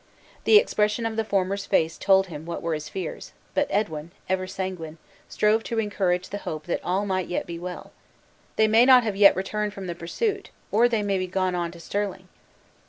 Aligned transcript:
The 0.45 0.57
expression 0.57 1.05
of 1.05 1.15
the 1.15 1.23
former's 1.23 1.67
face 1.67 1.99
told 1.99 2.25
him 2.25 2.43
what 2.47 2.63
were 2.63 2.73
his 2.73 2.89
fears; 2.89 3.33
but 3.53 3.67
Edwin, 3.69 4.09
ever 4.27 4.47
sanguine, 4.47 4.97
strove 5.29 5.63
to 5.65 5.77
encourage 5.77 6.29
the 6.29 6.39
hope 6.39 6.65
that 6.65 6.83
all 6.83 7.05
might 7.05 7.27
yet 7.27 7.45
be 7.45 7.59
well: 7.59 7.91
"They 8.55 8.67
may 8.67 8.83
not 8.83 9.03
have 9.03 9.15
yet 9.15 9.35
returned 9.35 9.73
from 9.75 9.85
the 9.85 9.93
pursuit; 9.93 10.49
or 10.71 10.89
they 10.89 11.03
may 11.03 11.19
be 11.19 11.27
gone 11.27 11.53
on 11.53 11.69
to 11.73 11.79
Stirling." 11.79 12.29